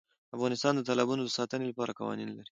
افغانستان 0.35 0.73
د 0.75 0.81
تالابونو 0.89 1.21
د 1.25 1.29
ساتنې 1.37 1.65
لپاره 1.67 1.97
قوانین 1.99 2.29
لري. 2.37 2.49